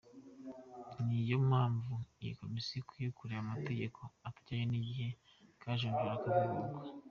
Ni 1.07 1.19
yo 1.29 1.37
mpamvu 1.47 1.93
iyi 2.21 2.33
Komisiyo 2.41 2.77
ikwiye 2.81 3.09
kureba 3.17 3.41
amategeko 3.45 3.99
atajyanye 4.27 4.65
n’igihe 4.69 5.07
ikayajonjora 5.53 6.11
akavugururwa. 6.15 6.81